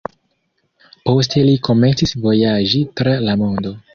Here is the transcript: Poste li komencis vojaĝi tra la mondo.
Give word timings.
Poste 1.09 1.43
li 1.49 1.53
komencis 1.69 2.15
vojaĝi 2.25 2.83
tra 3.03 3.17
la 3.29 3.39
mondo. 3.45 3.75